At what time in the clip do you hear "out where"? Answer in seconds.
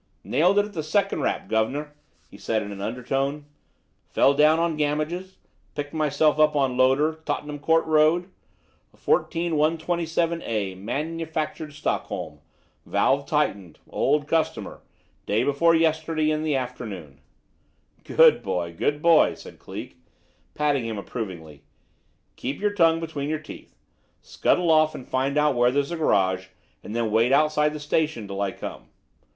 25.37-25.69